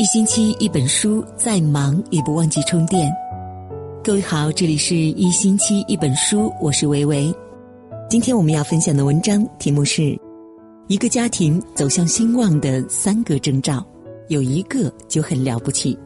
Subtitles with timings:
[0.00, 3.12] 一星期一本书，再忙也不忘记充电。
[4.02, 7.30] 各位好，这里是一星期一本书，我是维维。
[8.08, 10.18] 今天我们要分享的文章题目是：
[10.88, 13.86] 一个家庭走向兴旺的三个征兆，
[14.28, 15.98] 有一个就很了不起。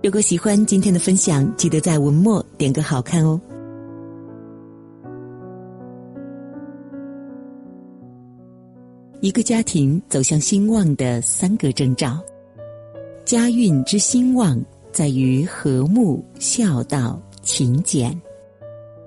[0.00, 3.40] 如果喜欢今天的分享，记得在文末点个好看哦。
[9.20, 12.16] 一个家庭走向兴旺的三个征兆。
[13.24, 18.14] 家运之兴旺，在于和睦、孝道、勤俭。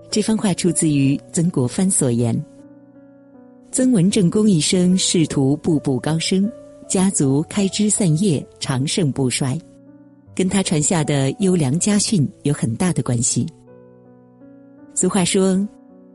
[0.10, 2.36] 这番话出自于曾国藩所言。
[3.72, 6.52] 曾文正公一生仕途步步高升，
[6.88, 9.56] 家族开枝散叶，长盛不衰，
[10.34, 13.46] 跟他传下的优良家训有很大的关系。
[14.96, 15.66] 俗话说：“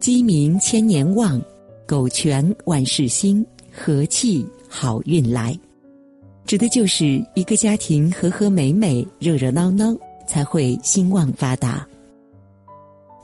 [0.00, 1.40] 鸡鸣千年旺，
[1.86, 5.56] 狗犬万事兴，和气好运来。”
[6.52, 11.88] 指的就是一个家庭和和美美、热热闹闹，才会兴旺发达。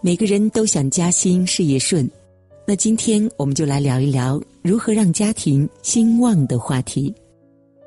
[0.00, 2.11] 每个人都想加薪、事业顺，
[2.66, 7.14] 那今天我们就来聊一聊如何让家庭兴旺的话题。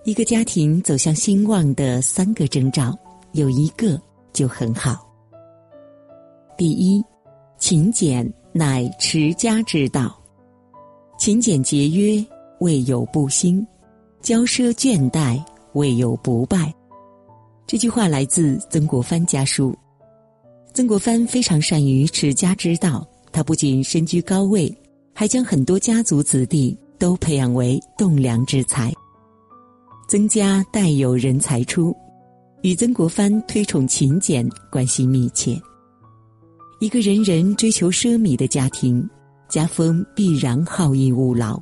[0.04, 2.96] 一个家庭走向兴旺的三个征兆，
[3.32, 4.00] 有一个
[4.34, 5.12] 就很好。
[6.56, 7.04] 第一，
[7.58, 10.16] 勤俭乃持家之道，
[11.18, 12.24] 勤俭节约，
[12.60, 13.66] 未有不兴。
[14.22, 16.74] 骄奢倦怠，未有不败。
[17.66, 19.76] 这句话来自曾国藩家书。
[20.74, 24.74] 曾国藩非常善于持家之道，他不仅身居高位，
[25.14, 28.94] 还将很多家族子弟都培养为栋梁之才。
[30.08, 31.96] 曾家代有人才出，
[32.62, 35.60] 与曾国藩推崇勤俭关系密切。
[36.80, 39.08] 一个人人追求奢靡的家庭，
[39.50, 41.62] 家风必然好逸恶劳。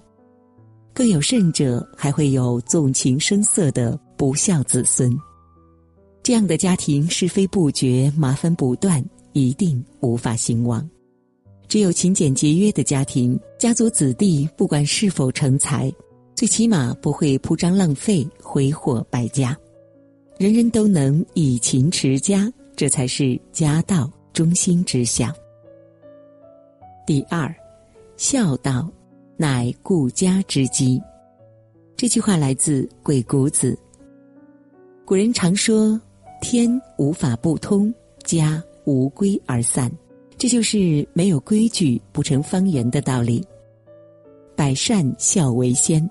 [0.93, 5.11] 更有甚者，还会有纵情声色的不孝子孙。
[6.21, 10.87] 这样的家庭是非不绝，麻烦不断，一定无法兴旺。
[11.67, 15.91] 只有勤俭节约的家庭，家族子弟不管是否成才，
[16.35, 19.57] 最起码不会铺张浪费、挥霍败家。
[20.37, 25.33] 人人都能以勤持家，这才是家道中心之孝。
[27.05, 27.53] 第二，
[28.17, 28.91] 孝道。
[29.41, 31.01] 乃顾家之基。
[31.95, 33.71] 这句话来自《鬼谷子》。
[35.05, 35.99] 古人常说
[36.43, 37.93] ：“天无法不通，
[38.25, 39.89] 家无规而散。”
[40.37, 43.41] 这就是没有规矩不成方圆的道理。
[44.57, 46.05] 百善孝为先，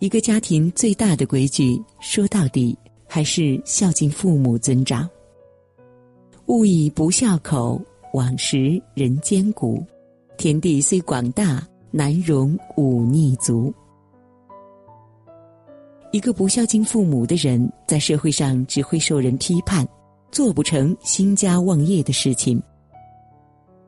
[0.00, 2.76] 一个家庭最大的规矩，说到底
[3.06, 5.08] 还是孝敬父母、尊长。
[6.46, 7.80] 勿以不孝口，
[8.14, 9.80] 枉食人间谷。
[10.36, 11.64] 天地虽广大。
[11.90, 13.72] 难容忤逆族。
[16.10, 19.86] 一个不孝敬父母的人，在社会上只会受人批判，
[20.32, 22.62] 做不成兴家旺业的事情。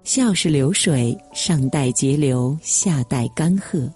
[0.04, 3.90] 孝是流水，上代节流，下代干涸。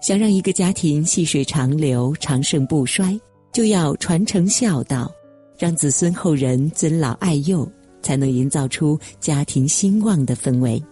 [0.00, 3.18] 想让一个家庭细水长流、长盛不衰，
[3.52, 5.10] 就要传承孝道，
[5.58, 10.82] 让子孙后人尊老爱幼，才能营造出家庭兴旺的氛围。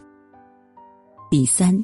[1.30, 1.82] 第三。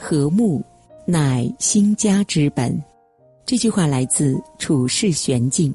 [0.00, 0.64] 和睦，
[1.04, 2.82] 乃兴家之本。
[3.44, 5.70] 这句话来自《处世玄境》。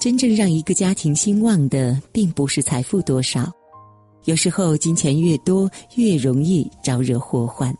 [0.00, 3.52] 真正让一个家庭兴旺的，并不是财富多少，
[4.24, 7.72] 有时候金钱越多，越容易招惹祸患。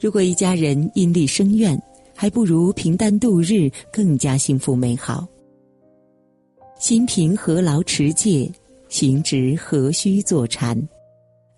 [0.00, 1.80] 如果一家人因利生怨，
[2.14, 5.26] 还不如平淡度日更加幸福美好。
[6.78, 8.48] 心平何劳持戒，
[8.88, 10.80] 行直何须坐禅。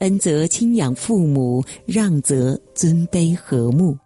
[0.00, 3.96] 恩则亲养父母，让则尊卑和睦。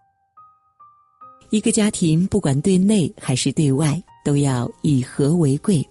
[1.50, 5.86] 一个家庭不管对内还是对外，都要以和为贵。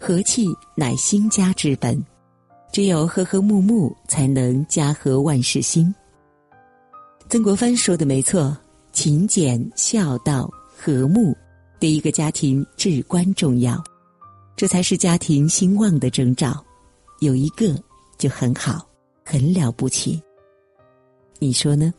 [0.00, 2.00] 和气乃兴家之本，
[2.72, 5.92] 只有和和睦睦，才能家和万事兴。
[7.28, 8.56] 曾国藩说的没错，
[8.92, 11.36] 勤俭孝道和睦，
[11.78, 13.82] 对一个家庭至关重要，
[14.56, 16.64] 这才是家庭兴旺的征兆。
[17.20, 17.74] 有一个
[18.18, 18.87] 就很好。
[19.30, 20.22] 很了不起，
[21.38, 21.92] 你说呢？